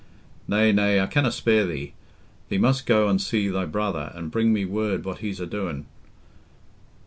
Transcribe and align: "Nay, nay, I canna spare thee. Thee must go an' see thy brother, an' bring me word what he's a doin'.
"Nay, 0.47 0.71
nay, 0.71 0.99
I 0.99 1.05
canna 1.05 1.31
spare 1.31 1.63
thee. 1.67 1.93
Thee 2.49 2.57
must 2.57 2.87
go 2.87 3.07
an' 3.07 3.19
see 3.19 3.49
thy 3.49 3.65
brother, 3.65 4.11
an' 4.15 4.29
bring 4.29 4.51
me 4.51 4.65
word 4.65 5.05
what 5.05 5.19
he's 5.19 5.39
a 5.39 5.45
doin'. 5.45 5.85